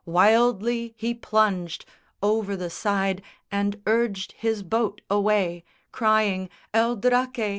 [0.03, 1.85] Wildly he plunged
[2.23, 7.37] Over the side and urged his boat away, Crying, "El Draque!